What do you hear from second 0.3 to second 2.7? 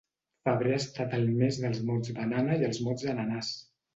Febrer ha estat el mes dels mots banana i